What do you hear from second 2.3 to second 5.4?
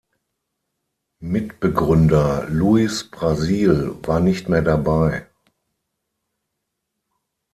Luiz Brasil war nicht mehr dabei.